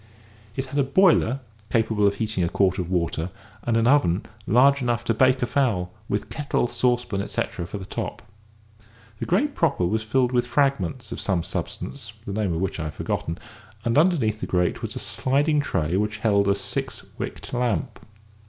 [0.55, 1.41] It had a boiler
[1.71, 3.29] capable of heating a quart of water,
[3.61, 7.85] and an oven large enough to bake a fowl, with kettle, saucepan, etcetera, for the
[7.85, 8.23] top.
[9.19, 12.85] The grate proper was filled with fragments of some substance, the name of which I
[12.85, 13.37] have forgotten,
[13.85, 17.99] and underneath the grate was a sliding tray which held a six wicked lamp.